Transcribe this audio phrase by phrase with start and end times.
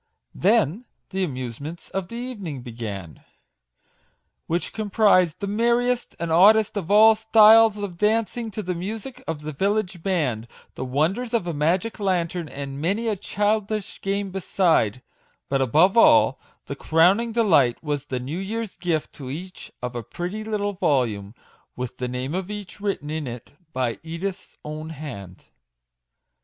[0.33, 3.23] Then the amusements of the evening began,
[4.47, 9.41] which comprised the merriest and oddest of all styles of dancing to the music of
[9.41, 15.03] the village band, the wonders of a magic lantern, and many a childish game beside;
[15.49, 20.01] but above all, the crowning delight was the new year's gift to each of a
[20.01, 21.35] pretty little volume,
[21.75, 25.49] with the name of each written in it by Edith's own hand.